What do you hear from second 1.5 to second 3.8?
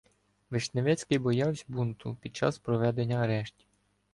бунту під час проведення арештів.